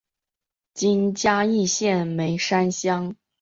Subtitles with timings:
[0.73, 3.15] 今嘉义县梅山乡。